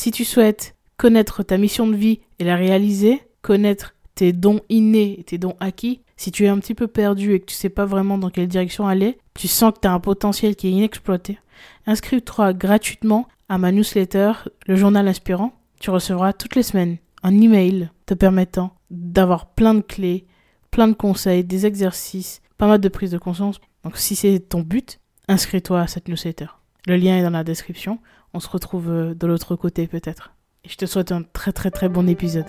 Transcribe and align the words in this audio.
Si 0.00 0.12
tu 0.12 0.24
souhaites 0.24 0.76
connaître 0.96 1.42
ta 1.42 1.58
mission 1.58 1.86
de 1.86 1.94
vie 1.94 2.20
et 2.38 2.44
la 2.44 2.56
réaliser, 2.56 3.20
connaître 3.42 3.94
tes 4.14 4.32
dons 4.32 4.62
innés 4.70 5.16
et 5.18 5.24
tes 5.24 5.36
dons 5.36 5.56
acquis, 5.60 6.00
si 6.16 6.32
tu 6.32 6.46
es 6.46 6.48
un 6.48 6.58
petit 6.58 6.74
peu 6.74 6.86
perdu 6.86 7.34
et 7.34 7.40
que 7.40 7.44
tu 7.44 7.54
sais 7.54 7.68
pas 7.68 7.84
vraiment 7.84 8.16
dans 8.16 8.30
quelle 8.30 8.48
direction 8.48 8.86
aller, 8.86 9.18
tu 9.34 9.46
sens 9.46 9.74
que 9.74 9.80
tu 9.80 9.88
as 9.88 9.92
un 9.92 10.00
potentiel 10.00 10.56
qui 10.56 10.68
est 10.68 10.70
inexploité, 10.70 11.38
inscris-toi 11.84 12.54
gratuitement 12.54 13.28
à 13.50 13.58
ma 13.58 13.72
newsletter, 13.72 14.32
le 14.66 14.74
journal 14.74 15.06
inspirant. 15.06 15.52
Tu 15.80 15.90
recevras 15.90 16.32
toutes 16.32 16.56
les 16.56 16.62
semaines 16.62 16.96
un 17.22 17.38
email 17.38 17.90
te 18.06 18.14
permettant 18.14 18.72
d'avoir 18.90 19.50
plein 19.50 19.74
de 19.74 19.82
clés, 19.82 20.24
plein 20.70 20.88
de 20.88 20.94
conseils, 20.94 21.44
des 21.44 21.66
exercices, 21.66 22.40
pas 22.56 22.66
mal 22.66 22.80
de 22.80 22.88
prise 22.88 23.10
de 23.10 23.18
conscience. 23.18 23.60
Donc 23.84 23.98
si 23.98 24.16
c'est 24.16 24.40
ton 24.40 24.62
but, 24.62 24.98
inscris-toi 25.28 25.78
à 25.78 25.88
cette 25.88 26.08
newsletter. 26.08 26.46
Le 26.86 26.96
lien 26.96 27.18
est 27.18 27.22
dans 27.22 27.28
la 27.28 27.44
description. 27.44 27.98
On 28.32 28.38
se 28.38 28.48
retrouve 28.48 28.90
euh, 28.90 29.14
de 29.14 29.26
l'autre 29.26 29.56
côté 29.56 29.88
peut-être. 29.88 30.32
Je 30.64 30.76
te 30.76 30.86
souhaite 30.86 31.10
un 31.10 31.22
très 31.22 31.52
très 31.52 31.70
très 31.70 31.88
bon 31.88 32.08
épisode. 32.08 32.44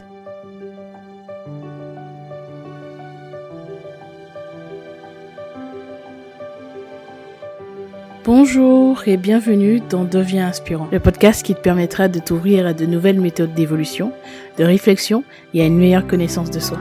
Bonjour 8.24 9.08
et 9.08 9.18
bienvenue 9.18 9.82
dans 9.90 10.04
Deviens 10.04 10.46
Inspirant, 10.46 10.88
le 10.92 11.00
podcast 11.00 11.44
qui 11.44 11.56
te 11.56 11.60
permettra 11.60 12.08
de 12.08 12.20
t'ouvrir 12.20 12.68
à 12.68 12.74
de 12.74 12.86
nouvelles 12.86 13.20
méthodes 13.20 13.56
d'évolution, 13.56 14.12
de 14.60 14.64
réflexion 14.64 15.24
et 15.56 15.64
à 15.64 15.66
une 15.66 15.80
meilleure 15.80 16.06
connaissance 16.06 16.52
de 16.52 16.60
soi. 16.60 16.78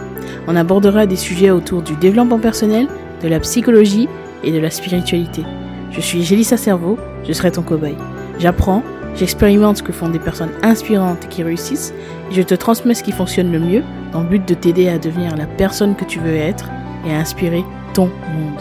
On 0.47 0.55
abordera 0.55 1.07
des 1.07 1.17
sujets 1.17 1.51
autour 1.51 1.81
du 1.81 1.97
développement 1.97 2.39
personnel, 2.39 2.89
de 3.23 3.29
la 3.29 3.41
psychologie 3.41 4.09
et 4.45 4.53
de 4.53 4.59
la 4.59 4.71
spiritualité. 4.71 5.43
Je 5.91 6.03
suis 6.03 6.23
Gélissa 6.23 6.59
Cerveau, 6.59 6.99
je 7.27 7.33
serai 7.33 7.51
ton 7.51 7.63
cobaye. 7.63 7.97
J'apprends, 8.41 8.83
j'expérimente 9.17 9.77
ce 9.77 9.83
que 9.83 9.93
font 9.93 10.09
des 10.09 10.19
personnes 10.19 10.53
inspirantes 10.63 11.29
qui 11.29 11.43
réussissent 11.43 11.93
et 12.31 12.35
je 12.35 12.41
te 12.41 12.55
transmets 12.55 12.95
ce 12.95 13.03
qui 13.03 13.13
fonctionne 13.13 13.53
le 13.53 13.61
mieux 13.61 13.83
dans 14.13 14.23
le 14.23 14.29
but 14.31 14.49
de 14.49 14.55
t'aider 14.55 14.89
à 14.89 14.99
devenir 14.99 15.37
la 15.37 15.45
personne 15.47 15.95
que 15.95 16.07
tu 16.07 16.21
veux 16.21 16.35
être 16.35 16.71
et 17.07 17.13
à 17.13 17.19
inspirer 17.19 17.63
ton 17.93 18.07
monde. 18.07 18.59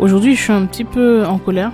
Aujourd'hui, 0.00 0.34
je 0.34 0.42
suis 0.42 0.52
un 0.52 0.66
petit 0.66 0.82
peu 0.82 1.24
en 1.24 1.38
colère 1.38 1.70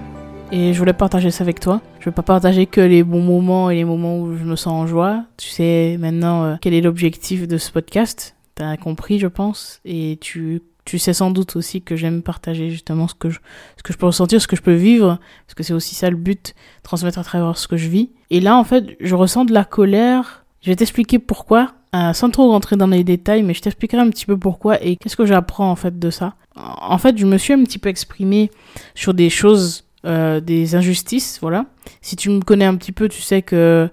et 0.52 0.74
je 0.74 0.78
voulais 0.78 0.92
partager 0.92 1.30
ça 1.30 1.44
avec 1.44 1.60
toi. 1.60 1.80
Je 1.98 2.10
veux 2.10 2.14
pas 2.14 2.20
partager 2.20 2.66
que 2.66 2.82
les 2.82 3.02
bons 3.02 3.22
moments 3.22 3.70
et 3.70 3.76
les 3.76 3.86
moments 3.86 4.18
où 4.20 4.36
je 4.36 4.44
me 4.44 4.54
sens 4.54 4.74
en 4.74 4.86
joie. 4.86 5.24
Tu 5.38 5.48
sais 5.48 5.96
maintenant 5.98 6.44
euh, 6.44 6.56
quel 6.60 6.74
est 6.74 6.82
l'objectif 6.82 7.48
de 7.48 7.56
ce 7.56 7.72
podcast? 7.72 8.36
T'as 8.54 8.76
compris, 8.76 9.18
je 9.18 9.28
pense, 9.28 9.80
et 9.86 10.18
tu 10.20 10.60
tu 10.84 10.98
sais 10.98 11.12
sans 11.12 11.30
doute 11.30 11.56
aussi 11.56 11.82
que 11.82 11.96
j'aime 11.96 12.22
partager 12.22 12.70
justement 12.70 13.08
ce 13.08 13.14
que 13.14 13.30
je 13.30 13.38
ce 13.76 13.82
que 13.82 13.92
je 13.92 13.98
peux 13.98 14.06
ressentir, 14.06 14.40
ce 14.40 14.46
que 14.46 14.56
je 14.56 14.62
peux 14.62 14.74
vivre, 14.74 15.18
parce 15.46 15.54
que 15.54 15.62
c'est 15.62 15.72
aussi 15.72 15.94
ça 15.94 16.10
le 16.10 16.16
but, 16.16 16.54
transmettre 16.82 17.18
à 17.18 17.24
travers 17.24 17.56
ce 17.56 17.68
que 17.68 17.76
je 17.76 17.88
vis. 17.88 18.10
Et 18.30 18.40
là, 18.40 18.56
en 18.56 18.64
fait, 18.64 18.96
je 19.00 19.14
ressens 19.14 19.44
de 19.44 19.52
la 19.52 19.64
colère. 19.64 20.44
Je 20.62 20.70
vais 20.70 20.76
t'expliquer 20.76 21.18
pourquoi, 21.18 21.72
euh, 21.94 22.12
sans 22.12 22.30
trop 22.30 22.50
rentrer 22.50 22.76
dans 22.76 22.86
les 22.86 23.02
détails, 23.02 23.42
mais 23.42 23.54
je 23.54 23.62
t'expliquerai 23.62 24.02
un 24.02 24.10
petit 24.10 24.26
peu 24.26 24.36
pourquoi 24.36 24.82
et 24.82 24.96
qu'est-ce 24.96 25.16
que 25.16 25.26
j'apprends 25.26 25.70
en 25.70 25.76
fait 25.76 25.98
de 25.98 26.10
ça. 26.10 26.34
En 26.56 26.98
fait, 26.98 27.16
je 27.16 27.24
me 27.24 27.38
suis 27.38 27.54
un 27.54 27.62
petit 27.64 27.78
peu 27.78 27.88
exprimé 27.88 28.50
sur 28.94 29.14
des 29.14 29.30
choses, 29.30 29.84
euh, 30.04 30.40
des 30.40 30.74
injustices, 30.74 31.38
voilà. 31.40 31.66
Si 32.02 32.16
tu 32.16 32.28
me 32.28 32.40
connais 32.40 32.66
un 32.66 32.76
petit 32.76 32.92
peu, 32.92 33.08
tu 33.08 33.22
sais 33.22 33.42
que 33.42 33.88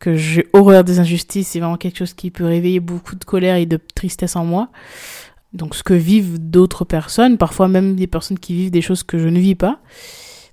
que 0.00 0.14
j'ai 0.16 0.48
horreur 0.54 0.82
des 0.82 0.98
injustices, 0.98 1.48
c'est 1.48 1.60
vraiment 1.60 1.76
quelque 1.76 1.98
chose 1.98 2.14
qui 2.14 2.30
peut 2.30 2.46
réveiller 2.46 2.80
beaucoup 2.80 3.14
de 3.14 3.24
colère 3.24 3.56
et 3.56 3.66
de 3.66 3.78
tristesse 3.94 4.34
en 4.34 4.46
moi. 4.46 4.70
Donc 5.52 5.74
ce 5.74 5.82
que 5.82 5.94
vivent 5.94 6.38
d'autres 6.38 6.84
personnes, 6.84 7.38
parfois 7.38 7.68
même 7.68 7.96
des 7.96 8.06
personnes 8.06 8.38
qui 8.38 8.54
vivent 8.54 8.70
des 8.70 8.82
choses 8.82 9.02
que 9.02 9.18
je 9.18 9.28
ne 9.28 9.38
vis 9.38 9.54
pas. 9.54 9.80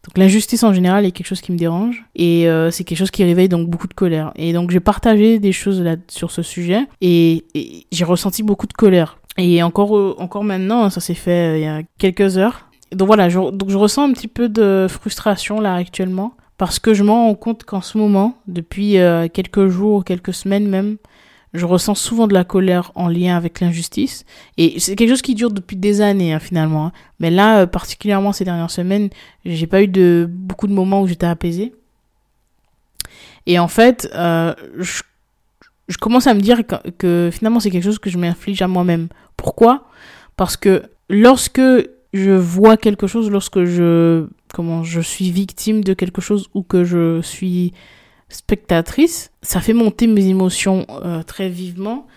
Donc 0.04 0.18
l'injustice 0.18 0.64
en 0.64 0.74
général 0.74 1.06
est 1.06 1.12
quelque 1.12 1.28
chose 1.28 1.42
qui 1.42 1.52
me 1.52 1.58
dérange 1.58 2.06
et 2.16 2.48
euh, 2.48 2.72
c'est 2.72 2.86
quelque 2.86 2.98
chose 2.98 3.12
qui 3.12 3.24
réveille 3.26 3.50
donc 3.50 3.70
beaucoup 3.70 3.88
de 3.88 3.94
colère. 3.94 4.32
Et 4.36 4.54
donc 4.54 4.72
j'ai 4.72 4.80
partagé 4.80 5.38
des 5.38 5.52
choses 5.52 5.82
là 5.82 5.98
sur 6.08 6.32
ce 6.32 6.42
sujet 6.42 6.88
et, 7.02 7.46
et 7.56 7.86
j'ai 7.92 8.06
ressenti 8.06 8.42
beaucoup 8.42 8.68
de 8.68 8.74
colère. 8.74 9.20
Et 9.38 9.62
encore 9.64 9.98
euh, 9.98 10.16
encore 10.18 10.44
maintenant, 10.44 10.84
hein, 10.84 10.90
ça 10.90 11.02
s'est 11.02 11.14
fait 11.14 11.54
euh, 11.54 11.58
il 11.58 11.64
y 11.64 11.68
a 11.68 11.82
quelques 11.98 12.38
heures. 12.38 12.70
Donc 12.94 13.08
voilà, 13.08 13.28
je, 13.28 13.52
donc 13.52 13.70
je 13.70 13.78
ressens 13.78 14.10
un 14.10 14.14
petit 14.14 14.30
peu 14.30 14.48
de 14.48 14.88
frustration 14.90 15.60
là 15.60 15.76
actuellement 15.76 16.34
parce 16.58 16.80
que 16.80 16.94
je 16.94 17.04
me 17.04 17.12
rends 17.12 17.36
compte 17.36 17.64
qu'en 17.64 17.82
ce 17.82 17.98
moment, 17.98 18.38
depuis 18.48 18.98
euh, 18.98 19.28
quelques 19.32 19.68
jours, 19.68 20.04
quelques 20.04 20.34
semaines 20.34 20.68
même, 20.68 20.98
je 21.54 21.66
ressens 21.66 21.96
souvent 21.96 22.28
de 22.28 22.34
la 22.34 22.44
colère 22.44 22.92
en 22.96 23.08
lien 23.08 23.36
avec 23.36 23.60
l'injustice. 23.60 24.26
Et 24.58 24.80
c'est 24.80 24.96
quelque 24.96 25.10
chose 25.10 25.22
qui 25.22 25.36
dure 25.36 25.52
depuis 25.52 25.76
des 25.76 26.02
années, 26.02 26.34
hein, 26.34 26.40
finalement. 26.40 26.88
Hein. 26.88 26.92
Mais 27.20 27.32
là, 27.32 27.62
euh, 27.62 27.66
particulièrement 27.68 28.34
ces 28.34 28.46
dernières 28.46 28.72
semaines, 28.72 29.10
j'ai 29.46 29.68
pas 29.68 29.82
eu 29.82 29.88
de 29.88 30.28
beaucoup 30.30 30.68
de 30.68 30.74
moments 30.74 31.02
où 31.02 31.08
j'étais 31.08 31.26
apaisée. 31.26 31.74
Et 33.46 33.60
en 33.60 33.70
fait, 33.70 34.10
euh, 34.14 34.54
je, 34.78 35.02
commence 36.00 36.28
à 36.28 36.34
me 36.34 36.42
dire 36.42 36.68
que, 36.68 36.90
que 36.98 37.30
finalement, 37.32 37.60
c'est 37.60 37.72
quelque 37.72 37.84
chose 37.84 38.00
que 38.00 38.10
je 38.10 38.18
m'inflige 38.18 38.62
à 38.62 38.68
moi-même. 38.68 39.08
Pourquoi? 39.38 39.86
Parce 40.36 40.58
que 40.58 40.84
lorsque 41.10 41.62
je 42.14 42.32
vois 42.32 42.76
quelque 42.78 43.08
chose, 43.08 43.32
lorsque 43.32 43.64
je 43.64 44.28
comment 44.54 44.84
je 44.84 45.02
suis 45.02 45.32
victime 45.32 45.84
de 45.84 45.94
quelque 45.94 46.22
chose 46.22 46.48
ou 46.54 46.64
que 46.64 46.84
je 46.84 47.22
suis 47.22 47.74
spectatrice, 48.30 49.32
ça 49.42 49.62
fait 49.62 49.74
monter 49.74 50.08
mes 50.08 50.28
émotions 50.28 50.86
euh, 50.90 51.24
très 51.24 51.50
vivement. 51.50 52.08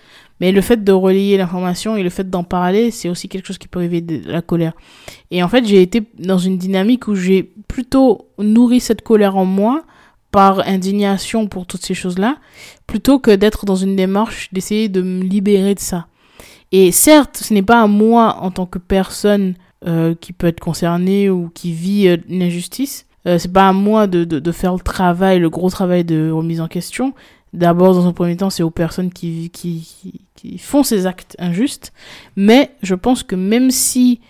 Mais 0.41 0.53
le 0.53 0.63
fait 0.63 0.83
de 0.83 0.93
relayer 0.93 1.37
l'information 1.37 1.97
et 1.97 2.03
le 2.03 2.09
fait 2.09 2.31
d'en 2.31 2.45
parler, 2.45 2.91
c'est 2.91 3.11
aussi 3.11 3.29
quelque 3.29 3.47
chose 3.47 3.59
qui 3.59 3.69
peut 3.69 3.79
réveiller 3.79 4.01
de 4.01 4.31
la 4.31 4.41
colère. 4.41 4.73
Et 5.31 5.43
en 5.43 5.49
fait, 5.49 5.67
j'ai 5.67 5.83
été 5.83 6.03
dans 6.19 6.39
une 6.39 6.57
dynamique 6.57 7.09
où 7.09 7.15
j'ai 7.15 7.53
plutôt 7.69 8.29
nourri 8.39 8.81
cette 8.81 9.03
colère 9.03 9.37
en 9.37 9.45
moi 9.45 9.83
par 10.33 10.67
indignation 10.67 11.47
pour 11.47 11.67
toutes 11.67 11.85
ces 11.85 11.95
choses-là, 11.95 12.39
plutôt 12.87 13.19
que 13.19 13.33
d'être 13.33 13.67
dans 13.67 13.77
une 13.77 13.97
démarche 13.97 14.49
d'essayer 14.53 14.89
de 14.89 15.03
me 15.03 15.23
libérer 15.23 15.75
de 15.75 15.81
ça. 15.81 16.07
Et 16.73 16.93
certes, 16.93 17.39
ce 17.39 17.53
n'est 17.53 17.63
pas 17.63 17.83
à 17.83 17.87
moi 17.87 18.37
en 18.41 18.51
tant 18.51 18.67
que 18.67 18.79
personne 18.79 19.55
euh, 19.87 20.15
qui 20.15 20.33
peut 20.33 20.47
être 20.47 20.61
concernée 20.61 21.29
ou 21.29 21.51
qui 21.53 21.73
vit 21.73 22.09
euh, 22.09 22.17
une 22.29 22.43
injustice, 22.43 23.07
euh, 23.27 23.39
c'est 23.39 23.53
pas 23.53 23.69
à 23.69 23.73
moi 23.73 24.07
de, 24.07 24.25
de, 24.25 24.53
faire 24.53 24.73
le 24.73 24.81
travail, 24.81 25.39
le 25.41 25.51
gros 25.51 25.71
travail 25.71 26.05
de 26.05 26.31
remise 26.31 26.61
en 26.61 26.69
question. 26.69 27.15
D'abord, 27.53 27.95
dans 27.95 28.07
un 28.07 28.13
premier 28.13 28.37
temps, 28.37 28.51
c'est 28.51 28.63
aux 28.63 28.71
personnes 28.71 29.13
qui, 29.13 29.51
qui, 29.51 30.27
qui, 30.37 30.59
font 30.59 30.83
ces 30.83 31.07
actes 31.07 31.37
injustes. 31.39 31.93
Mais 32.37 32.71
je 32.83 32.95
pense 32.95 33.23
que 33.23 33.35
même 33.35 33.71
si 33.71 34.21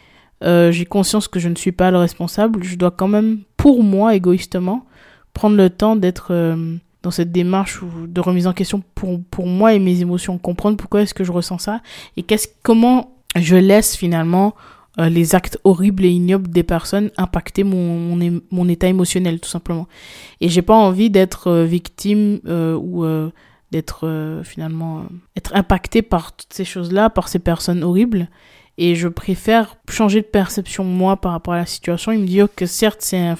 euh, 0.42 0.72
j'ai 0.72 0.86
conscience 0.86 1.28
que 1.28 1.38
je 1.38 1.48
ne 1.48 1.54
suis 1.54 1.72
pas 1.72 1.90
le 1.90 1.98
responsable, 1.98 2.64
je 2.64 2.76
dois 2.76 2.90
quand 2.90 3.08
même, 3.08 3.40
pour 3.56 3.84
moi, 3.84 4.14
égoïstement, 4.14 4.86
prendre 5.34 5.56
le 5.56 5.70
temps 5.70 5.96
d'être 5.96 6.28
euh, 6.32 6.76
dans 7.02 7.10
cette 7.10 7.30
démarche 7.30 7.80
de 8.08 8.20
remise 8.20 8.46
en 8.46 8.52
question 8.52 8.82
pour, 8.94 9.20
pour 9.30 9.46
moi 9.46 9.74
et 9.74 9.78
mes 9.78 10.00
émotions, 10.00 10.38
comprendre 10.38 10.76
pourquoi 10.76 11.02
est-ce 11.02 11.14
que 11.14 11.24
je 11.24 11.32
ressens 11.32 11.58
ça 11.58 11.80
et 12.16 12.22
qu'est-ce, 12.22 12.48
comment 12.62 13.16
je 13.36 13.56
laisse 13.56 13.96
finalement 13.96 14.54
euh, 14.98 15.08
les 15.08 15.36
actes 15.36 15.56
horribles 15.62 16.04
et 16.04 16.10
ignobles 16.10 16.48
des 16.48 16.64
personnes 16.64 17.12
impacter 17.16 17.62
mon, 17.62 18.18
mon, 18.50 18.68
état 18.68 18.88
émotionnel 18.88 19.38
tout 19.38 19.48
simplement. 19.48 19.86
Et 20.40 20.48
j'ai 20.48 20.62
pas 20.62 20.74
envie 20.74 21.10
d'être 21.10 21.46
euh, 21.46 21.64
victime 21.64 22.40
euh, 22.46 22.74
ou 22.74 23.04
d'être 23.70 24.42
finalement 24.44 25.04
être 25.36 25.54
impacté 25.54 26.02
par 26.02 26.34
toutes 26.34 26.52
ces 26.52 26.64
choses-là, 26.64 27.08
par 27.08 27.28
ces 27.28 27.38
personnes 27.38 27.84
horribles. 27.84 28.28
Et 28.78 28.96
je 28.96 29.06
préfère 29.06 29.76
changer 29.88 30.22
de 30.22 30.26
perception 30.26 30.82
moi 30.82 31.16
par 31.16 31.32
rapport 31.32 31.54
à 31.54 31.58
la 31.58 31.66
situation. 31.66 32.10
Il 32.10 32.20
me 32.20 32.26
dit 32.26 32.40
que 32.56 32.66
certes 32.66 33.00
c'est 33.00 33.34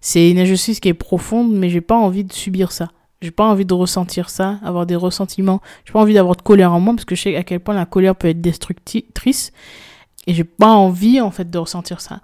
c'est 0.00 0.30
une 0.30 0.38
injustice 0.38 0.80
qui 0.80 0.88
est 0.88 0.94
profonde, 0.94 1.52
mais 1.52 1.68
j'ai 1.68 1.82
pas 1.82 1.94
envie 1.94 2.24
de 2.24 2.32
subir 2.32 2.72
ça. 2.72 2.90
J'ai 3.22 3.30
pas 3.30 3.44
envie 3.44 3.66
de 3.66 3.74
ressentir 3.74 4.30
ça, 4.30 4.58
avoir 4.64 4.86
des 4.86 4.96
ressentiments. 4.96 5.60
J'ai 5.84 5.92
pas 5.92 6.00
envie 6.00 6.14
d'avoir 6.14 6.34
de 6.34 6.42
colère 6.42 6.72
en 6.72 6.80
moi 6.80 6.94
parce 6.94 7.04
que 7.04 7.14
je 7.14 7.22
sais 7.22 7.36
à 7.36 7.44
quel 7.44 7.60
point 7.60 7.74
la 7.74 7.84
colère 7.84 8.16
peut 8.16 8.28
être 8.28 8.40
destructrice 8.40 9.52
et 10.26 10.34
j'ai 10.34 10.44
pas 10.44 10.68
envie, 10.68 11.20
en 11.20 11.30
fait, 11.30 11.50
de 11.50 11.58
ressentir 11.58 12.00
ça. 12.00 12.20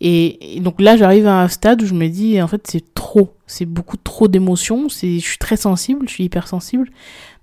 Et, 0.00 0.60
donc 0.60 0.80
là, 0.80 0.96
j'arrive 0.96 1.26
à 1.26 1.42
un 1.42 1.48
stade 1.48 1.82
où 1.82 1.86
je 1.86 1.94
me 1.94 2.08
dis, 2.08 2.40
en 2.40 2.46
fait, 2.46 2.66
c'est 2.66 2.94
trop. 2.94 3.34
C'est 3.46 3.64
beaucoup 3.64 3.96
trop 3.96 4.28
d'émotions. 4.28 4.88
Je 4.88 5.18
suis 5.18 5.38
très 5.38 5.56
sensible, 5.56 6.08
je 6.08 6.14
suis 6.14 6.24
hypersensible. 6.24 6.90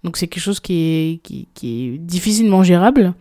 Donc 0.04 0.18
c'est 0.18 0.28
quelque 0.28 0.44
chose 0.44 0.60
qui 0.60 0.74
est, 0.74 1.22
qui, 1.24 1.48
est 1.63 1.98
difficilement 1.98 2.63
gérable. 2.63 3.13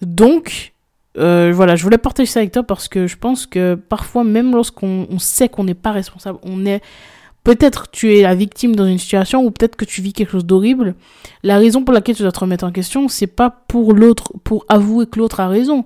Donc, 0.00 0.72
euh, 1.18 1.52
voilà, 1.54 1.76
je 1.76 1.82
voulais 1.82 1.98
partager 1.98 2.26
ça 2.26 2.40
avec 2.40 2.52
toi 2.52 2.62
parce 2.62 2.88
que 2.88 3.06
je 3.06 3.16
pense 3.16 3.46
que 3.46 3.74
parfois, 3.74 4.24
même 4.24 4.52
lorsqu'on 4.52 5.06
on 5.10 5.18
sait 5.18 5.50
qu'on 5.50 5.64
n'est 5.64 5.74
pas 5.74 5.92
responsable, 5.92 6.38
on 6.42 6.64
est 6.64 6.82
peut-être 7.44 7.90
tu 7.90 8.16
es 8.16 8.22
la 8.22 8.34
victime 8.34 8.74
dans 8.74 8.86
une 8.86 8.98
situation 8.98 9.44
ou 9.44 9.50
peut-être 9.50 9.76
que 9.76 9.84
tu 9.84 10.00
vis 10.00 10.14
quelque 10.14 10.32
chose 10.32 10.46
d'horrible. 10.46 10.94
La 11.42 11.58
raison 11.58 11.84
pour 11.84 11.92
laquelle 11.92 12.16
tu 12.16 12.22
dois 12.22 12.32
te 12.32 12.40
remettre 12.40 12.64
en 12.64 12.72
question, 12.72 13.08
c'est 13.08 13.26
pas 13.26 13.50
pour 13.50 13.92
l'autre, 13.92 14.32
pour 14.42 14.64
avouer 14.68 15.06
que 15.06 15.18
l'autre 15.18 15.40
a 15.40 15.48
raison 15.48 15.84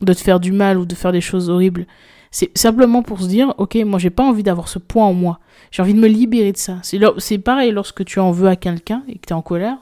de 0.00 0.12
te 0.12 0.20
faire 0.20 0.40
du 0.40 0.52
mal 0.52 0.78
ou 0.78 0.86
de 0.86 0.94
faire 0.94 1.12
des 1.12 1.20
choses 1.20 1.50
horribles. 1.50 1.86
C'est 2.30 2.56
simplement 2.56 3.02
pour 3.02 3.20
se 3.20 3.28
dire, 3.28 3.54
ok, 3.56 3.76
moi 3.86 3.98
j'ai 3.98 4.10
pas 4.10 4.24
envie 4.24 4.42
d'avoir 4.42 4.68
ce 4.68 4.78
poids 4.78 5.04
en 5.04 5.14
moi. 5.14 5.38
J'ai 5.70 5.82
envie 5.82 5.94
de 5.94 6.00
me 6.00 6.08
libérer 6.08 6.52
de 6.52 6.58
ça. 6.58 6.78
C'est 6.82 7.38
pareil 7.38 7.70
lorsque 7.72 8.04
tu 8.04 8.20
en 8.20 8.30
veux 8.30 8.48
à 8.48 8.56
quelqu'un 8.56 9.02
et 9.08 9.14
que 9.14 9.26
tu 9.26 9.32
es 9.32 9.36
en 9.36 9.42
colère. 9.42 9.78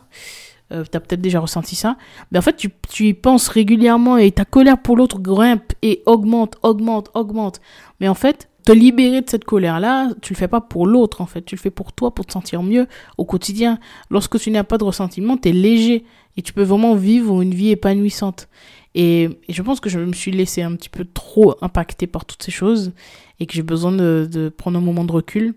euh, 0.73 0.85
tu 0.91 0.97
as 0.97 1.01
peut-être 1.01 1.21
déjà 1.21 1.41
ressenti 1.41 1.77
ça. 1.77 1.97
Mais 2.31 2.39
en 2.39 2.43
fait, 2.43 2.57
tu, 2.57 2.71
tu 2.89 3.09
y 3.09 3.15
penses 3.15 3.49
régulièrement 3.49 4.17
et 4.17 4.31
ta 4.31 4.45
colère 4.45 4.79
pour 4.79 4.97
l'autre 4.97 5.19
grimpe 5.19 5.73
et 5.83 6.03
augmente, 6.07 6.57
augmente, 6.63 7.11
augmente. 7.15 7.61
Mais 8.01 8.09
en 8.09 8.15
fait, 8.15 8.49
te 8.65 8.73
libérer 8.73 9.21
de 9.21 9.29
cette 9.29 9.45
colère-là, 9.45 10.09
tu 10.23 10.33
le 10.33 10.39
fais 10.39 10.49
pas 10.49 10.61
pour 10.61 10.87
l'autre, 10.87 11.21
en 11.21 11.27
fait. 11.27 11.43
Tu 11.43 11.55
le 11.55 11.61
fais 11.61 11.71
pour 11.71 11.93
toi, 11.93 12.15
pour 12.15 12.25
te 12.25 12.33
sentir 12.33 12.63
mieux 12.63 12.87
au 13.19 13.25
quotidien. 13.25 13.79
Lorsque 14.11 14.39
tu 14.39 14.51
n'as 14.51 14.65
pas 14.65 14.79
de 14.79 14.85
ressentiment, 14.85 15.37
tu 15.37 15.51
es 15.51 15.53
léger 15.53 16.05
et 16.37 16.43
tu 16.43 16.53
peux 16.53 16.63
vraiment 16.63 16.95
vivre 16.95 17.43
une 17.43 17.55
vie 17.55 17.71
épanouissante. 17.71 18.49
Et, 18.95 19.31
je 19.49 19.63
pense 19.63 19.81
que 19.81 19.89
je 19.91 19.99
me 19.99 20.13
suis 20.13 20.31
laissé 20.31 20.63
un 20.63 20.75
petit 20.77 20.89
peu 20.89 21.05
trop 21.05 21.57
impacter 21.63 22.07
par 22.07 22.25
toutes 22.25 22.43
ces 22.43 22.51
choses 22.51 22.93
et 23.41 23.47
que 23.47 23.55
j'ai 23.55 23.63
besoin 23.63 23.93
de, 23.93 24.53
prendre 24.57 24.79
un 24.79 24.83
moment 24.83 25.05
de 25.05 25.13
recul. 25.13 25.55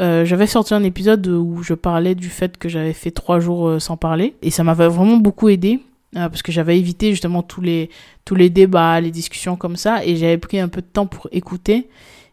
Euh, 0.00 0.24
j'avais 0.24 0.46
sorti 0.46 0.74
un 0.74 0.82
épisode 0.82 1.26
où 1.26 1.62
je 1.62 1.74
parlais 1.74 2.14
du 2.14 2.30
fait 2.30 2.56
que 2.56 2.68
j'avais 2.68 2.94
fait 2.94 3.10
trois 3.10 3.40
jours 3.40 3.68
euh, 3.68 3.78
sans 3.78 3.98
parler 3.98 4.34
et 4.40 4.50
ça 4.50 4.64
m'avait 4.64 4.88
vraiment 4.88 5.18
beaucoup 5.18 5.50
aidé 5.50 5.80
euh, 6.16 6.30
parce 6.30 6.40
que 6.40 6.50
j'avais 6.50 6.78
évité 6.78 7.10
justement 7.10 7.42
tous 7.42 7.60
les 7.60 7.90
tous 8.24 8.34
les 8.34 8.48
débats, 8.48 9.02
les 9.02 9.10
discussions 9.10 9.54
comme 9.54 9.76
ça 9.76 10.02
et 10.02 10.16
j'avais 10.16 10.38
pris 10.38 10.58
un 10.58 10.68
peu 10.68 10.80
de 10.80 10.86
temps 10.86 11.04
pour 11.06 11.28
écouter 11.30 11.90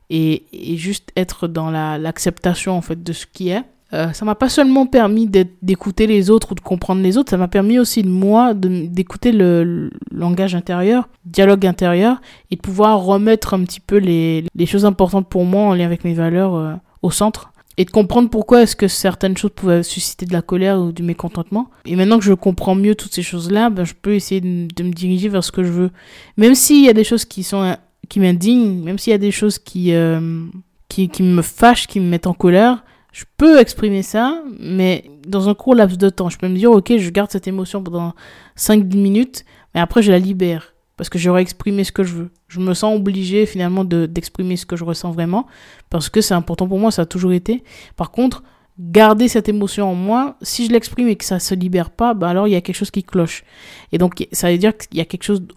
et, 0.09 0.43
juste 0.77 1.11
être 1.17 1.49
dans 1.49 1.69
la 1.69 1.97
l'acceptation 1.97 2.77
en 2.77 2.81
fait 2.81 3.03
de 3.03 3.11
ce 3.11 3.25
qui 3.25 3.49
est. 3.49 3.63
Euh, 3.93 4.11
ça 4.13 4.23
m'a 4.23 4.35
pas 4.35 4.49
seulement 4.49 4.85
permis 4.85 5.27
d'écouter 5.61 6.05
les 6.05 6.29
autres 6.29 6.51
ou 6.51 6.55
de 6.55 6.59
comprendre 6.59 7.01
les 7.01 7.17
autres, 7.17 7.31
ça 7.31 7.37
m'a 7.37 7.47
permis 7.47 7.79
aussi 7.79 8.03
de 8.03 8.09
moi 8.09 8.53
d'écouter 8.53 9.31
le, 9.31 9.89
langage 10.11 10.53
intérieur, 10.53 11.09
dialogue 11.25 11.65
intérieur, 11.65 12.21
et 12.51 12.55
de 12.55 12.61
pouvoir 12.61 13.03
remettre 13.03 13.55
un 13.55 13.63
petit 13.63 13.79
peu 13.79 13.97
les, 13.97 14.45
choses 14.65 14.85
importantes 14.85 15.27
pour 15.27 15.45
moi 15.45 15.63
en 15.63 15.73
lien 15.73 15.85
avec 15.85 16.03
mes 16.03 16.13
valeurs 16.13 16.55
euh, 16.55 16.73
au 17.01 17.09
centre 17.09 17.51
et 17.77 17.85
de 17.85 17.91
comprendre 17.91 18.29
pourquoi 18.29 18.63
est-ce 18.63 18.75
que 18.75 18.89
certaines 18.89 19.37
choses 19.37 19.51
pouvaient 19.55 19.83
susciter 19.83 20.25
de 20.25 20.33
la 20.33 20.41
colère 20.41 20.79
ou 20.79 20.91
du 20.91 21.01
mécontentement. 21.01 21.69
Et 21.85 21.95
maintenant 21.95 22.19
que 22.19 22.25
je 22.25 22.33
comprends 22.33 22.75
mieux 22.75 22.93
toutes 22.93 23.13
ces 23.13 23.23
choses-là, 23.23 23.69
ben, 23.69 23.85
je 23.85 23.93
peux 23.93 24.15
essayer 24.15 24.41
de, 24.41 24.67
de, 24.75 24.83
me 24.83 24.91
diriger 24.91 25.29
vers 25.29 25.45
ce 25.45 25.53
que 25.53 25.63
je 25.63 25.71
veux. 25.71 25.91
Même 26.35 26.55
s'il 26.55 26.83
y 26.83 26.89
a 26.89 26.93
des 26.93 27.05
choses 27.05 27.23
qui 27.23 27.41
sont 27.41 27.77
qui 28.09 28.19
m'indignent, 28.19 28.83
même 28.83 28.97
s'il 28.97 29.11
y 29.11 29.15
a 29.15 29.19
des 29.19 29.31
choses 29.31 29.59
qui, 29.59 29.93
euh, 29.93 30.45
qui, 30.89 31.07
qui 31.07 31.23
me 31.23 31.41
fâchent, 31.41 31.87
qui 31.87 31.99
me 31.99 32.09
mettent 32.09 32.27
en 32.27 32.33
colère, 32.33 32.83
je 33.11 33.25
peux 33.37 33.59
exprimer 33.59 34.03
ça, 34.03 34.41
mais 34.59 35.09
dans 35.27 35.49
un 35.49 35.55
court 35.55 35.75
laps 35.75 35.97
de 35.97 36.09
temps. 36.09 36.29
Je 36.29 36.37
peux 36.37 36.47
me 36.47 36.55
dire, 36.55 36.71
ok, 36.71 36.97
je 36.97 37.09
garde 37.09 37.31
cette 37.31 37.47
émotion 37.47 37.83
pendant 37.83 38.13
5-10 38.57 38.97
minutes, 38.97 39.45
mais 39.73 39.81
après 39.81 40.01
je 40.01 40.11
la 40.11 40.19
libère. 40.19 40.75
Parce 40.95 41.09
que 41.09 41.17
j'aurais 41.17 41.41
exprimé 41.41 41.85
ce 41.85 41.93
que 41.93 42.03
je 42.03 42.13
veux. 42.13 42.29
Je 42.49 42.59
me 42.59 42.73
sens 42.73 42.95
obligé 42.95 43.45
finalement 43.45 43.85
d'exprimer 43.85 44.57
ce 44.57 44.65
que 44.65 44.75
je 44.75 44.83
ressens 44.83 45.11
vraiment. 45.11 45.47
Parce 45.89 46.09
que 46.09 46.19
c'est 46.19 46.33
important 46.33 46.67
pour 46.67 46.77
moi, 46.77 46.91
ça 46.91 47.03
a 47.03 47.05
toujours 47.05 47.31
été. 47.31 47.63
Par 47.95 48.11
contre, 48.11 48.43
garder 48.77 49.27
cette 49.29 49.47
émotion 49.47 49.89
en 49.89 49.95
moi, 49.95 50.35
si 50.41 50.65
je 50.65 50.71
l'exprime 50.71 51.07
et 51.07 51.15
que 51.15 51.23
ça 51.23 51.39
se 51.39 51.55
libère 51.55 51.89
pas, 51.89 52.13
bah 52.13 52.29
alors 52.29 52.47
il 52.47 52.51
y 52.51 52.55
a 52.55 52.61
quelque 52.61 52.75
chose 52.75 52.91
qui 52.91 53.03
cloche. 53.03 53.43
Et 53.91 53.97
donc 53.97 54.27
ça 54.33 54.51
veut 54.51 54.57
dire 54.57 54.77
qu'il 54.77 54.97
y 54.97 55.01
a 55.01 55.05
quelque 55.05 55.23
chose 55.23 55.41
de 55.41 55.53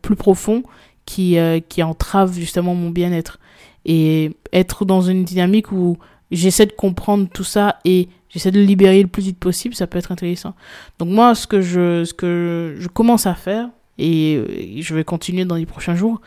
plus 0.00 0.16
profond 0.16 0.62
qui, 1.04 1.38
euh, 1.38 1.60
qui 1.60 1.82
entrave 1.82 2.32
justement 2.34 2.74
mon 2.74 2.90
bien-être. 2.90 3.38
Et 3.84 4.32
être 4.52 4.84
dans 4.84 5.02
une 5.02 5.24
dynamique 5.24 5.72
où 5.72 5.98
j'essaie 6.30 6.66
de 6.66 6.72
comprendre 6.72 7.28
tout 7.32 7.44
ça 7.44 7.78
et 7.84 8.08
j'essaie 8.28 8.50
de 8.50 8.58
le 8.58 8.66
libérer 8.66 9.02
le 9.02 9.08
plus 9.08 9.22
vite 9.22 9.38
possible, 9.38 9.74
ça 9.74 9.86
peut 9.86 9.98
être 9.98 10.12
intéressant. 10.12 10.54
Donc 10.98 11.08
moi, 11.08 11.34
ce 11.34 11.46
que 11.46 11.60
je, 11.60 12.04
ce 12.04 12.14
que 12.14 12.76
je 12.78 12.88
commence 12.88 13.26
à 13.26 13.34
faire, 13.34 13.68
et 13.98 14.78
je 14.82 14.94
vais 14.94 15.04
continuer 15.04 15.46
dans 15.46 15.54
les 15.54 15.64
prochains 15.64 15.94
jours, 15.94 16.20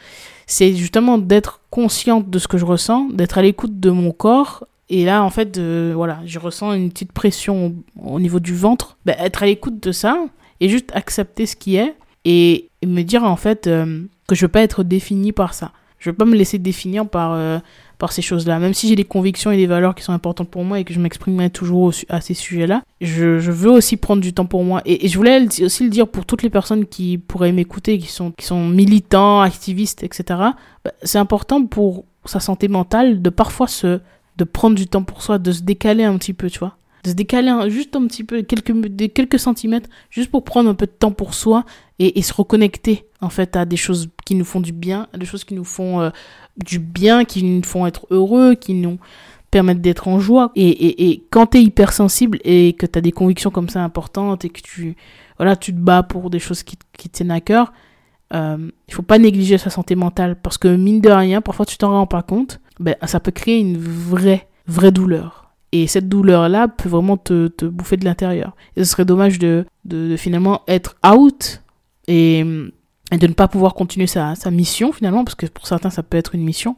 c'est 0.48 0.74
justement 0.74 1.20
d'être 1.20 1.62
consciente 1.70 2.30
de 2.30 2.40
ce 2.40 2.48
que 2.48 2.58
je 2.58 2.66
ressens, 2.66 3.10
d'être 3.14 3.38
à 3.38 3.44
l'écoute 3.44 3.80
de 3.80 3.92
mon 3.92 4.12
corps. 4.12 4.66
Et 4.90 5.06
là, 5.06 5.24
en 5.24 5.30
fait, 5.30 5.60
voilà, 5.60 6.20
je 6.26 6.40
ressens 6.40 6.74
une 6.74 6.90
petite 6.90 7.12
pression 7.12 7.76
au, 8.02 8.20
niveau 8.20 8.40
du 8.40 8.56
ventre. 8.56 8.98
Ben, 9.06 9.16
être 9.20 9.44
à 9.44 9.46
l'écoute 9.46 9.82
de 9.84 9.92
ça 9.92 10.18
et 10.60 10.70
juste 10.70 10.90
accepter 10.96 11.46
ce 11.46 11.56
qui 11.56 11.76
est 11.76 11.96
et, 12.26 12.70
me 12.86 13.02
dire 13.04 13.24
en 13.24 13.36
fait 13.36 13.68
euh, 13.68 14.04
que 14.28 14.36
je 14.36 14.46
veux 14.46 14.52
pas 14.52 14.62
être 14.62 14.84
défini 14.84 15.32
par 15.32 15.54
ça. 15.54 15.72
Je 16.00 16.10
veux 16.10 16.16
pas 16.16 16.26
me 16.26 16.36
laisser 16.36 16.58
définir 16.58 17.08
par 17.08 17.34
euh, 17.34 17.60
par 18.00 18.14
ces 18.14 18.22
choses-là. 18.22 18.58
Même 18.58 18.74
si 18.74 18.88
j'ai 18.88 18.96
des 18.96 19.04
convictions 19.04 19.52
et 19.52 19.58
des 19.58 19.68
valeurs 19.68 19.94
qui 19.94 20.04
sont 20.04 20.14
importantes 20.14 20.50
pour 20.50 20.64
moi 20.64 20.80
et 20.80 20.86
que 20.86 20.94
je 20.94 21.00
m'exprimerai 21.00 21.50
toujours 21.50 21.92
à 22.08 22.22
ces 22.22 22.34
sujets-là, 22.34 22.82
je, 23.02 23.40
je, 23.40 23.52
veux 23.52 23.70
aussi 23.70 23.98
prendre 23.98 24.22
du 24.22 24.34
temps 24.34 24.46
pour 24.46 24.64
moi. 24.64 24.82
Et, 24.86 25.08
je 25.08 25.18
voulais 25.18 25.46
aussi 25.62 25.84
le 25.84 25.90
dire 25.90 26.08
pour 26.08 26.26
toutes 26.26 26.42
les 26.42 26.50
personnes 26.50 26.86
qui 26.86 27.18
pourraient 27.18 27.52
m'écouter, 27.52 28.00
qui 28.00 28.08
sont, 28.08 28.32
qui 28.32 28.46
sont 28.46 28.66
militants, 28.66 29.42
activistes, 29.42 30.02
etc. 30.04 30.24
Bah, 30.86 30.92
c'est 31.04 31.20
important 31.20 31.66
pour 31.66 32.06
sa 32.26 32.40
santé 32.40 32.70
mentale 32.70 33.22
de 33.22 33.30
parfois 33.30 33.68
se, 33.68 34.00
de 34.38 34.44
prendre 34.46 34.76
du 34.76 34.88
temps 34.88 35.04
pour 35.04 35.22
soi, 35.22 35.38
de 35.38 35.52
se 35.52 35.62
décaler 35.62 36.06
un 36.06 36.18
petit 36.18 36.34
peu, 36.34 36.50
tu 36.50 36.60
vois 36.60 36.79
de 37.04 37.10
se 37.10 37.16
décaler 37.16 37.52
juste 37.70 37.96
un 37.96 38.06
petit 38.08 38.24
peu, 38.24 38.42
quelques, 38.42 38.74
quelques 39.14 39.40
centimètres, 39.40 39.90
juste 40.10 40.32
pour 40.32 40.44
prendre 40.44 40.70
un 40.70 40.76
peu 40.76 40.86
de 40.86 40.92
temps 40.92 41.12
pour 41.12 41.34
soi 41.34 41.66
et, 42.00 42.22
se 42.22 42.34
reconnecter 42.34 43.06
en 43.22 43.30
fait 43.30 43.56
à 43.56 43.66
des 43.66 43.78
choses 43.78 44.10
qui 44.26 44.36
nous 44.36 44.46
font 44.46 44.62
du 44.62 44.72
bien, 44.72 45.08
à 45.14 45.18
des 45.18 45.26
choses 45.26 45.44
qui 45.44 45.54
nous 45.54 45.66
font 45.66 46.02
euh, 46.02 46.10
du 46.58 46.80
bien, 46.80 47.26
qui 47.26 47.44
nous 47.44 47.64
font 47.64 47.86
être 47.86 48.08
heureux, 48.10 48.56
qui 48.56 48.74
nous 48.74 49.00
permettent 49.52 49.82
d'être 49.82 50.08
en 50.08 50.20
joie. 50.20 50.52
Et, 50.56 50.70
et, 50.70 51.10
et 51.10 51.24
quand 51.30 51.48
t'es 51.48 51.62
hypersensible 51.62 52.40
et 52.44 52.74
que 52.74 52.86
t'as 52.86 53.02
des 53.02 53.12
convictions 53.12 53.50
comme 53.50 53.70
ça 53.70 53.84
importantes 53.84 54.46
et 54.46 54.50
que 54.50 54.62
tu, 54.62 54.96
voilà, 55.38 55.56
tu 55.56 55.74
te 55.74 55.80
bats 55.80 56.04
pour 56.04 56.30
des 56.30 56.40
choses 56.40 56.64
qui, 56.64 56.78
qui 56.98 57.10
te 57.10 57.18
tiennent 57.18 57.32
à 57.32 57.42
cœur, 57.42 57.74
euh, 58.34 58.70
il 58.88 58.94
faut 58.94 59.02
pas 59.02 59.18
négliger 59.18 59.58
sa 59.58 59.70
santé 59.70 59.96
mentale 59.96 60.36
parce 60.42 60.58
que 60.58 60.68
mine 60.68 61.02
de 61.02 61.10
rien, 61.10 61.42
parfois 61.42 61.66
tu 61.66 61.78
t'en 61.78 61.92
rends 61.92 62.08
pas 62.08 62.22
compte, 62.22 62.60
ben, 62.80 62.96
ça 63.06 63.20
peut 63.20 63.32
créer 63.32 63.60
une 63.60 63.78
vraie, 63.78 64.48
vraie 64.68 64.92
douleur. 64.92 65.49
Et 65.72 65.88
cette 65.88 66.10
douleur-là 66.10 66.68
peut 66.68 66.90
vraiment 66.90 67.18
te, 67.18 67.48
te 67.48 67.66
bouffer 67.66 67.98
de 67.98 68.06
l'intérieur. 68.06 68.56
Et 68.76 68.84
ce 68.84 68.92
serait 68.92 69.06
dommage 69.06 69.40
de, 69.40 69.66
de, 69.86 70.16
finalement 70.18 70.62
être 70.68 70.96
out 71.06 71.62
et 72.08 72.46
et 73.12 73.18
de 73.18 73.26
ne 73.26 73.34
pas 73.34 73.48
pouvoir 73.48 73.74
continuer 73.74 74.06
sa, 74.08 74.36
sa 74.36 74.52
mission 74.52 74.92
finalement, 74.92 75.24
parce 75.24 75.36
que 75.36 75.48
pour 75.48 75.66
certains 75.66 75.90
ça 75.90 76.04
peut 76.04 76.18
être 76.18 76.36
une 76.36 76.44
mission, 76.44 76.76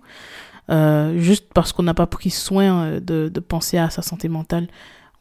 euh, 0.69 1.17
juste 1.19 1.47
parce 1.53 1.73
qu'on 1.73 1.83
n'a 1.83 1.93
pas 1.93 2.07
pris 2.07 2.29
soin 2.29 2.83
euh, 2.85 2.99
de, 3.01 3.29
de 3.33 3.39
penser 3.41 3.77
à 3.77 3.89
sa 3.89 4.01
santé 4.01 4.29
mentale. 4.29 4.67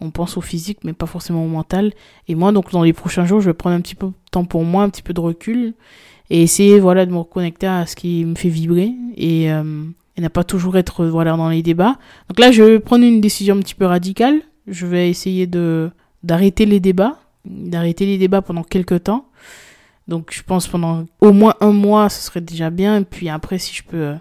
On 0.01 0.11
pense 0.11 0.37
au 0.37 0.41
physique, 0.41 0.79
mais 0.85 0.93
pas 0.93 1.07
forcément 1.07 1.45
au 1.45 1.49
mental. 1.49 1.93
Et 2.27 2.35
moi, 2.35 2.53
donc, 2.53 2.71
dans 2.71 2.83
les 2.83 2.95
prochains 2.95 3.27
jours, 3.27 3.41
je 3.41 3.51
vais 3.51 3.55
prendre 3.55 3.77
un 3.77 3.83
petit 3.83 3.95
peu 3.95 4.07
de 4.07 4.13
temps 4.31 4.47
pour 4.47 4.65
moi, 4.65 4.83
un 4.85 4.89
petit 4.89 5.03
peu 5.03 5.13
de 5.13 5.21
recul, 5.21 5.75
et 6.31 6.43
essayer, 6.43 6.81
voilà, 6.81 7.05
de 7.05 7.11
me 7.11 7.19
reconnecter 7.19 7.67
à 7.67 7.85
ce 7.85 7.97
qui 7.97 8.25
me 8.25 8.35
fait 8.35 8.49
vibrer, 8.49 8.93
et, 9.17 9.53
euh, 9.53 9.85
ne 10.21 10.29
pas 10.29 10.45
toujours 10.45 10.77
être, 10.77 11.07
voilà, 11.07 11.37
dans 11.37 11.49
les 11.49 11.63
débats. 11.63 11.99
Donc 12.29 12.39
là, 12.39 12.51
je 12.53 12.63
vais 12.63 12.81
prendre 12.81 13.05
une 13.05 13.21
décision 13.21 13.57
un 13.57 13.61
petit 13.61 13.75
peu 13.75 13.87
radicale. 13.87 14.41
Je 14.67 14.87
vais 14.87 15.09
essayer 15.11 15.47
de 15.47 15.91
d'arrêter 16.23 16.67
les 16.67 16.81
débats, 16.81 17.19
d'arrêter 17.47 18.05
les 18.05 18.19
débats 18.19 18.43
pendant 18.43 18.63
quelques 18.63 19.05
temps, 19.05 19.31
donc 20.11 20.33
je 20.35 20.43
pense 20.43 20.67
pendant 20.67 21.07
au 21.21 21.33
moins 21.33 21.55
un 21.61 21.71
mois, 21.71 22.09
ce 22.09 22.21
serait 22.21 22.41
déjà 22.41 22.69
bien. 22.69 23.05
Puis 23.05 23.29
après, 23.29 23.59
si 23.59 23.73
je 23.73 23.85
peux 23.85 23.97
euh, 23.97 24.15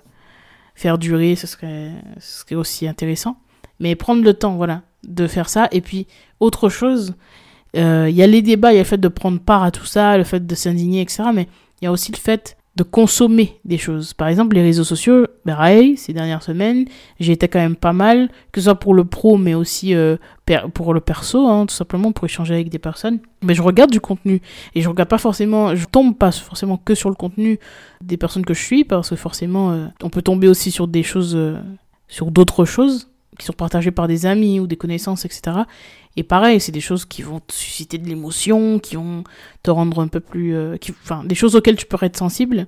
faire 0.75 0.99
durer, 0.99 1.35
ce 1.35 1.47
serait, 1.47 1.91
ce 2.19 2.41
serait 2.41 2.55
aussi 2.55 2.87
intéressant. 2.87 3.37
Mais 3.79 3.95
prendre 3.95 4.23
le 4.23 4.35
temps, 4.35 4.55
voilà, 4.55 4.83
de 5.03 5.25
faire 5.25 5.49
ça. 5.49 5.67
Et 5.71 5.81
puis 5.81 6.05
autre 6.39 6.69
chose, 6.69 7.15
euh, 7.75 8.07
il 8.07 8.15
y 8.15 8.21
a 8.21 8.27
les 8.27 8.43
débats, 8.43 8.71
il 8.71 8.75
y 8.75 8.79
a 8.79 8.81
le 8.81 8.87
fait 8.87 8.99
de 8.99 9.07
prendre 9.07 9.39
part 9.39 9.63
à 9.63 9.71
tout 9.71 9.85
ça, 9.85 10.15
le 10.15 10.23
fait 10.23 10.45
de 10.45 10.55
s'indigner, 10.55 11.01
etc. 11.01 11.23
Mais 11.33 11.47
il 11.81 11.85
y 11.85 11.87
a 11.87 11.91
aussi 11.91 12.11
le 12.11 12.17
fait 12.17 12.55
de 12.75 12.83
consommer 12.83 13.59
des 13.65 13.77
choses. 13.77 14.13
Par 14.13 14.27
exemple, 14.27 14.55
les 14.55 14.61
réseaux 14.61 14.83
sociaux, 14.83 15.25
pareil, 15.43 15.97
ces 15.97 16.13
dernières 16.13 16.43
semaines, 16.43 16.85
j'ai 17.19 17.33
été 17.33 17.47
quand 17.47 17.59
même 17.59 17.75
pas 17.75 17.93
mal, 17.93 18.29
que 18.51 18.61
ce 18.61 18.65
soit 18.65 18.79
pour 18.79 18.93
le 18.93 19.03
pro, 19.03 19.37
mais 19.37 19.53
aussi 19.53 19.93
euh, 19.95 20.17
pour 20.73 20.93
le 20.93 21.01
perso, 21.01 21.45
hein, 21.47 21.65
tout 21.65 21.75
simplement 21.75 22.11
pour 22.11 22.25
échanger 22.25 22.53
avec 22.53 22.69
des 22.69 22.79
personnes. 22.79 23.19
Mais 23.43 23.53
je 23.53 23.61
regarde 23.61 23.91
du 23.91 23.99
contenu 23.99 24.41
et 24.75 24.81
je 24.81 24.87
regarde 24.87 25.09
pas 25.09 25.17
forcément, 25.17 25.75
je 25.75 25.85
tombe 25.85 26.17
pas 26.17 26.31
forcément 26.31 26.77
que 26.77 26.95
sur 26.95 27.09
le 27.09 27.15
contenu 27.15 27.59
des 28.01 28.17
personnes 28.17 28.45
que 28.45 28.53
je 28.53 28.63
suis, 28.63 28.83
parce 28.83 29.09
que 29.09 29.15
forcément, 29.15 29.71
euh, 29.71 29.87
on 30.01 30.09
peut 30.09 30.21
tomber 30.21 30.47
aussi 30.47 30.71
sur 30.71 30.87
des 30.87 31.03
choses, 31.03 31.35
euh, 31.35 31.59
sur 32.07 32.31
d'autres 32.31 32.65
choses 32.65 33.09
qui 33.39 33.45
sont 33.45 33.53
partagées 33.53 33.91
par 33.91 34.07
des 34.07 34.27
amis 34.27 34.59
ou 34.59 34.67
des 34.67 34.75
connaissances, 34.75 35.25
etc. 35.25 35.61
Et 36.15 36.23
pareil, 36.23 36.59
c'est 36.59 36.71
des 36.71 36.81
choses 36.81 37.05
qui 37.05 37.21
vont 37.21 37.39
te 37.39 37.53
susciter 37.53 37.97
de 37.97 38.07
l'émotion, 38.07 38.77
qui 38.77 38.95
vont 38.95 39.23
te 39.63 39.71
rendre 39.71 40.01
un 40.01 40.07
peu 40.07 40.19
plus... 40.19 40.53
Euh, 40.55 40.75
enfin, 41.03 41.23
des 41.23 41.35
choses 41.35 41.55
auxquelles 41.55 41.77
tu 41.77 41.85
peux 41.85 41.97
être 42.01 42.17
sensible. 42.17 42.67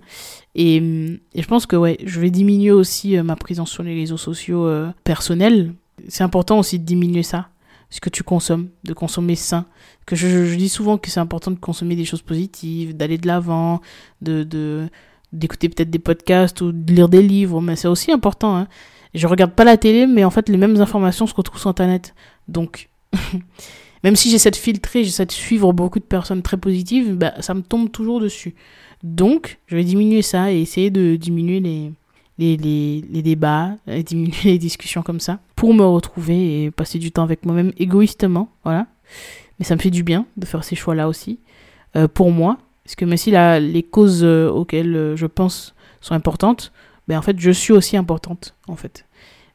Et, 0.55 0.77
et, 0.77 1.41
je 1.41 1.47
pense 1.47 1.65
que 1.65 1.75
ouais, 1.75 1.97
je 2.05 2.19
vais 2.19 2.29
diminuer 2.29 2.71
aussi 2.71 3.17
euh, 3.17 3.23
ma 3.23 3.35
présence 3.35 3.69
sur 3.69 3.83
les 3.83 3.93
réseaux 3.93 4.17
sociaux 4.17 4.65
euh, 4.65 4.89
personnels. 5.03 5.73
C'est 6.07 6.23
important 6.23 6.59
aussi 6.59 6.79
de 6.79 6.85
diminuer 6.85 7.23
ça, 7.23 7.49
ce 7.89 7.99
que 7.99 8.09
tu 8.09 8.23
consommes, 8.23 8.69
de 8.83 8.93
consommer 8.93 9.35
sain. 9.35 9.65
Que 10.05 10.15
je, 10.15 10.55
dis 10.55 10.69
souvent 10.69 10.97
que 10.97 11.09
c'est 11.09 11.19
important 11.19 11.51
de 11.51 11.59
consommer 11.59 11.95
des 11.95 12.05
choses 12.05 12.21
positives, 12.21 12.95
d'aller 12.95 13.17
de 13.17 13.27
l'avant, 13.27 13.81
de 14.21 14.89
d'écouter 15.31 15.69
peut-être 15.69 15.89
des 15.89 15.99
podcasts 15.99 16.61
ou 16.61 16.71
de 16.71 16.93
lire 16.93 17.07
des 17.07 17.21
livres, 17.21 17.61
mais 17.61 17.75
c'est 17.75 17.87
aussi 17.87 18.11
important. 18.11 18.57
Hein. 18.57 18.67
Je 19.13 19.27
regarde 19.27 19.51
pas 19.51 19.63
la 19.63 19.77
télé, 19.77 20.07
mais 20.07 20.23
en 20.23 20.29
fait, 20.29 20.49
les 20.49 20.57
mêmes 20.57 20.79
informations 20.79 21.27
se 21.27 21.33
retrouvent 21.33 21.59
sur 21.59 21.69
Internet. 21.69 22.15
Donc, 22.47 22.89
Même 24.03 24.15
si 24.15 24.31
j'essaie 24.31 24.51
de 24.51 24.55
filtrer, 24.55 25.03
j'essaie 25.03 25.25
de 25.25 25.31
suivre 25.31 25.73
beaucoup 25.73 25.99
de 25.99 26.05
personnes 26.05 26.41
très 26.41 26.57
positives, 26.57 27.15
bah, 27.15 27.33
ça 27.39 27.53
me 27.53 27.61
tombe 27.61 27.91
toujours 27.91 28.19
dessus. 28.19 28.55
Donc, 29.03 29.59
je 29.67 29.75
vais 29.75 29.83
diminuer 29.83 30.21
ça 30.21 30.51
et 30.51 30.59
essayer 30.59 30.89
de 30.89 31.15
diminuer 31.15 31.59
les, 31.59 31.91
les, 32.39 32.57
les, 32.57 33.21
débats, 33.21 33.75
et 33.87 34.03
diminuer 34.03 34.35
les 34.43 34.57
discussions 34.57 35.03
comme 35.03 35.19
ça, 35.19 35.39
pour 35.55 35.73
me 35.73 35.85
retrouver 35.85 36.63
et 36.63 36.71
passer 36.71 36.97
du 36.97 37.11
temps 37.11 37.23
avec 37.23 37.45
moi-même 37.45 37.71
égoïstement, 37.77 38.49
voilà. 38.63 38.87
mais 39.59 39.65
ça 39.65 39.75
me 39.75 39.81
fait 39.81 39.91
du 39.91 40.03
bien 40.03 40.25
de 40.37 40.45
faire 40.45 40.63
ces 40.63 40.75
choix-là 40.75 41.07
aussi, 41.07 41.39
euh, 41.95 42.07
pour 42.07 42.31
moi. 42.31 42.57
Parce 42.83 42.95
que 42.95 43.05
même 43.05 43.17
si 43.17 43.29
la, 43.29 43.59
les 43.59 43.83
causes 43.83 44.23
euh, 44.23 44.49
auxquelles 44.49 44.95
euh, 44.95 45.15
je 45.15 45.27
pense 45.27 45.75
sont 46.01 46.15
importantes, 46.15 46.71
ben 47.11 47.17
en 47.17 47.21
fait, 47.21 47.37
je 47.37 47.51
suis 47.51 47.73
aussi 47.73 47.97
importante, 47.97 48.55
en 48.69 48.77
fait. 48.77 49.05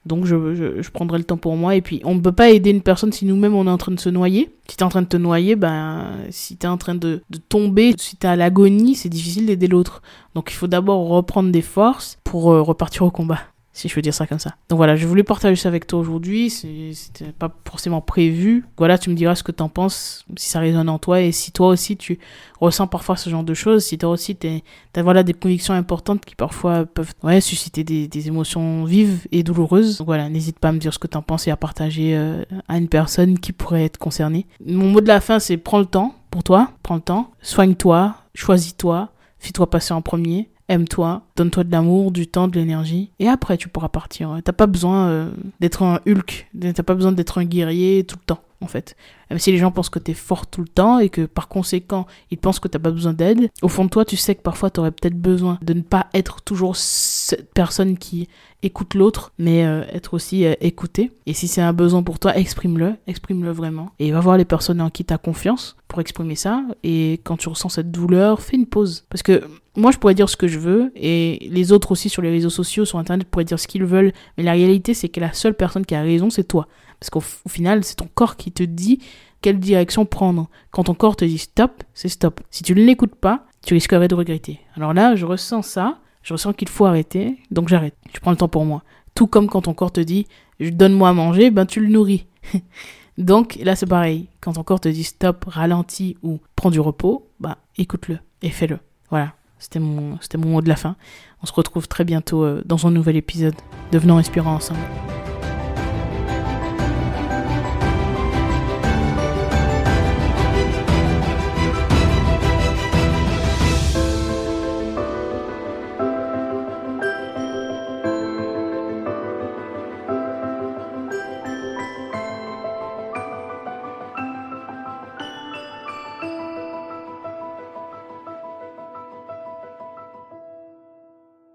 Donc 0.05 0.27
je, 0.27 0.91
prendrai 0.91 1.17
le 1.17 1.25
temps 1.25 1.39
pour 1.39 1.57
moi. 1.57 1.75
Et 1.75 1.81
puis 1.81 2.03
on 2.05 2.15
ne 2.15 2.21
peut 2.21 2.31
pas 2.31 2.51
aider 2.51 2.69
une 2.69 2.83
personne 2.83 3.13
si 3.13 3.25
nous-mêmes 3.25 3.55
on 3.55 3.67
est 3.67 3.71
en 3.71 3.79
train 3.79 3.93
de 3.93 3.99
se 3.99 4.11
noyer. 4.11 4.55
Si 4.69 4.77
tu 4.77 4.83
es 4.83 4.87
en 4.87 4.91
train 4.91 5.01
de 5.01 5.07
te 5.07 5.17
noyer, 5.17 5.57
ben, 5.57 6.19
si 6.29 6.59
tu 6.59 6.67
es 6.67 6.69
en 6.69 6.77
train 6.77 6.95
de, 6.95 7.23
de 7.31 7.39
tomber, 7.39 7.95
si 7.99 8.19
tu 8.19 8.27
es 8.27 8.29
à 8.29 8.37
l'agonie, 8.37 8.95
c'est 8.95 9.09
difficile 9.09 9.47
d'aider 9.47 9.69
l'autre. 9.69 10.03
Donc 10.35 10.53
il 10.53 10.55
faut 10.55 10.67
d'abord 10.67 11.09
reprendre 11.09 11.51
des 11.51 11.63
forces 11.63 12.19
pour 12.25 12.53
euh, 12.53 12.61
repartir 12.61 13.05
au 13.05 13.11
combat 13.11 13.41
si 13.77 13.89
je 13.89 13.95
veux 13.95 14.01
dire 14.01 14.15
ça 14.15 14.27
comme 14.27 14.39
ça. 14.39 14.55
Donc 14.71 14.79
voilà, 14.79 14.97
je 14.97 15.07
voulais 15.07 15.23
partager 15.23 15.55
ça 15.55 15.69
avec 15.69 15.87
toi 15.87 15.99
aujourd'hui, 15.99 16.49
c'était 16.49 17.33
pas 17.39 17.55
forcément 17.69 18.01
prévu. 18.01 18.65
Voilà, 18.79 18.97
tu 18.97 19.11
me 19.11 19.15
diras 19.15 19.35
ce 19.35 19.43
que 19.43 19.53
t'en 19.53 19.69
penses, 19.69 20.25
si 20.37 20.49
ça 20.49 20.61
résonne 20.61 20.89
en 20.89 20.99
toi, 20.99 21.21
et 21.21 21.31
si 21.31 21.53
toi 21.53 21.69
aussi 21.69 21.99
tu 21.99 22.19
ressens 22.59 22.87
parfois 22.87 23.17
ce 23.17 23.29
genre 23.29 23.45
de 23.45 23.53
choses, 23.53 23.85
si 23.85 23.99
toi 23.99 24.09
aussi 24.09 24.35
t'as 24.35 25.03
voilà, 25.03 25.23
des 25.23 25.35
convictions 25.35 25.75
importantes 25.75 26.25
qui 26.25 26.35
parfois 26.35 26.87
peuvent 26.87 27.13
susciter 27.41 27.85
des, 27.85 28.09
des 28.09 28.29
émotions 28.29 28.85
vives 28.85 29.27
et 29.31 29.43
douloureuses. 29.43 29.99
Donc 29.99 30.07
voilà, 30.07 30.31
n'hésite 30.31 30.59
pas 30.59 30.69
à 30.69 30.73
me 30.73 30.79
dire 30.79 30.95
ce 30.95 30.99
que 30.99 31.07
t'en 31.07 31.23
penses 31.23 31.47
et 31.47 31.51
à 31.51 31.57
partager 31.59 32.17
euh, 32.17 32.45
à 32.69 32.79
une 32.79 32.89
personne 32.89 33.39
qui 33.39 33.53
pourrait 33.53 33.85
être 33.85 33.99
concernée. 33.99 34.47
Mon 34.65 34.89
mot 34.89 35.03
de 35.03 35.09
la 35.09 35.21
fin, 35.21 35.39
c'est 35.39 35.59
prends 35.59 35.81
le 35.81 35.87
temps 35.87 36.15
pour 36.31 36.43
toi, 36.43 36.71
prends 36.83 36.95
le 36.95 37.03
temps, 37.03 37.31
soigne-toi, 37.43 38.15
choisis-toi, 38.35 39.11
fais-toi 39.39 39.69
passer 39.69 39.93
en 39.93 40.01
premier 40.01 40.49
aime-toi, 40.69 41.23
donne-toi 41.37 41.65
de 41.65 41.73
l'amour, 41.73 42.11
du 42.11 42.27
temps, 42.27 42.49
de 42.49 42.59
l'énergie, 42.59 43.11
et 43.19 43.29
après 43.29 43.57
tu 43.57 43.69
pourras 43.69 43.89
partir. 43.89 44.39
T'as 44.45 44.53
pas 44.53 44.67
besoin 44.67 45.09
euh, 45.09 45.31
d'être 45.61 45.83
un 45.83 46.01
Hulk, 46.07 46.49
t'as 46.75 46.83
pas 46.83 46.95
besoin 46.95 47.13
d'être 47.13 47.39
un 47.39 47.45
guerrier 47.45 48.05
tout 48.05 48.17
le 48.21 48.25
temps, 48.25 48.41
en 48.61 48.67
fait. 48.67 48.97
Même 49.31 49.39
si 49.39 49.53
les 49.53 49.59
gens 49.59 49.71
pensent 49.71 49.91
que 49.91 49.99
t'es 49.99 50.15
fort 50.15 50.47
tout 50.47 50.61
le 50.61 50.69
temps 50.69 50.99
et 50.99 51.09
que 51.09 51.27
par 51.27 51.49
conséquent 51.49 52.07
ils 52.31 52.39
pensent 52.39 52.61
que 52.61 52.69
t'as 52.69 52.79
pas 52.79 52.91
besoin 52.91 53.13
d'aide, 53.13 53.51
au 53.63 53.69
fond 53.69 53.85
de 53.85 53.91
toi 53.91 54.05
tu 54.05 54.17
sais 54.17 54.35
que 54.35 54.43
parfois 54.43 54.71
t'aurais 54.71 54.93
peut-être 54.93 55.21
besoin 55.21 55.59
de 55.63 55.75
ne 55.75 55.83
pas 55.83 56.07
être 56.15 56.43
toujours 56.43 56.77
cette 56.77 57.53
personne 57.53 57.99
qui 57.99 58.29
écoute 58.67 58.95
l'autre, 58.95 59.33
mais 59.39 59.65
euh, 59.65 59.85
être 59.93 60.15
aussi 60.15 60.45
euh, 60.45 60.55
écouté. 60.61 61.13
Et 61.27 61.33
si 61.33 61.49
c'est 61.49 61.63
un 61.63 61.73
besoin 61.73 62.03
pour 62.03 62.19
toi, 62.19 62.37
exprime-le, 62.37 62.95
exprime-le 63.07 63.51
vraiment. 63.51 63.91
Et 63.99 64.11
va 64.13 64.21
voir 64.21 64.37
les 64.37 64.45
personnes 64.45 64.81
en 64.81 64.91
qui 64.91 65.05
t'as 65.05 65.19
confiance 65.19 65.77
pour 65.89 66.01
exprimer 66.01 66.35
ça. 66.35 66.63
Et 66.83 67.21
quand 67.25 67.37
tu 67.37 67.49
ressens 67.49 67.71
cette 67.71 67.91
douleur, 67.91 68.43
fais 68.43 68.57
une 68.57 68.67
pause. 68.67 69.05
Parce 69.09 69.23
que 69.23 69.43
moi 69.77 69.91
je 69.91 69.99
pourrais 69.99 70.15
dire 70.15 70.29
ce 70.29 70.37
que 70.37 70.49
je 70.49 70.59
veux 70.59 70.91
et 70.95 71.49
les 71.51 71.73
autres 71.73 71.93
aussi 71.93 72.09
sur 72.09 72.23
les 72.23 72.31
réseaux 72.31 72.51
sociaux, 72.51 72.85
sur 72.85 72.99
internet 72.99 73.29
pourraient 73.29 73.45
dire 73.45 73.61
ce 73.61 73.69
qu'ils 73.69 73.85
veulent, 73.85 74.13
mais 74.37 74.43
la 74.45 74.53
réalité 74.53 74.95
c'est 74.95 75.11
que 75.11 75.21
la 75.21 75.33
seule 75.35 75.55
personne 75.55 75.85
qui 75.85 75.95
a 75.95 76.03
raison 76.03 76.31
c'est 76.31 76.45
toi. 76.45 76.67
Parce 76.99 77.11
qu'au 77.11 77.23
final 77.49 77.85
c'est 77.85 77.97
ton 77.97 78.09
corps 78.15 78.37
qui 78.37 78.53
te 78.53 78.63
dit 78.63 79.01
quelle 79.43 79.59
direction 79.61 80.07
prendre. 80.07 80.49
Quand 80.71 80.85
ton 80.85 80.95
corps 80.95 81.17
te 81.17 81.25
dit 81.25 81.39
stop, 81.39 81.85
c'est 81.95 82.09
stop. 82.09 82.41
Si 82.51 82.63
tu 82.63 82.75
ne 82.75 82.83
l'écoutes 82.83 83.15
pas, 83.15 83.47
tu 83.65 83.75
risquerais 83.75 84.09
de 84.09 84.15
regretter. 84.15 84.61
Alors 84.75 84.95
là, 84.95 85.17
je 85.17 85.27
ressens 85.27 85.63
ça, 85.63 85.99
je 86.27 86.33
ressens 86.33 86.55
qu'il 86.55 86.69
faut 86.69 86.87
arrêter, 86.87 87.39
donc 87.53 87.69
j'arrête. 87.69 87.95
Je 88.13 88.19
prends 88.19 88.33
le 88.33 88.37
temps 88.37 88.49
pour 88.49 88.65
moi. 88.65 88.83
Tout 89.15 89.29
comme 89.29 89.47
quand 89.47 89.63
ton 89.63 89.75
corps 89.75 89.93
te 89.93 90.01
dit 90.01 90.27
donne-moi 90.59 91.11
à 91.11 91.13
manger, 91.13 91.53
ben 91.53 91.67
tu 91.67 91.79
le 91.79 91.87
nourris. 91.87 92.27
donc 93.19 93.57
là 93.63 93.77
c'est 93.77 93.87
pareil. 93.87 94.27
Quand 94.41 94.55
ton 94.55 94.65
corps 94.65 94.81
te 94.81 94.89
dit 94.89 95.05
stop, 95.05 95.45
ralentis 95.47 96.17
ou 96.25 96.41
prends 96.57 96.71
du 96.71 96.81
repos, 96.81 97.31
bah 97.39 97.59
écoute-le 97.79 98.19
et 98.43 98.51
fais-le. 98.51 98.81
Voilà. 99.09 99.35
C'était 99.61 99.79
mon, 99.79 100.19
c'était 100.21 100.37
mon 100.37 100.49
mot 100.49 100.63
de 100.63 100.69
la 100.69 100.77
fin. 100.77 100.97
On 101.43 101.47
se 101.47 101.53
retrouve 101.53 101.87
très 101.87 102.05
bientôt 102.05 102.43
euh, 102.43 102.61
dans 102.67 102.89
un 102.89 102.91
nouvel 102.91 103.15
épisode. 103.15 103.55
Devenons 103.93 104.19
inspirants 104.19 104.57
ensemble. 104.57 104.81